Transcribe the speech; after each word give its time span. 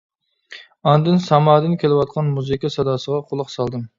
ئاندىن 0.91 1.19
سامادىن 1.25 1.77
كېلىۋاتقان 1.83 2.33
مۇزىكا 2.39 2.75
ساداسىغا 2.79 3.23
قۇلاق 3.31 3.55
سالدىم. 3.59 3.87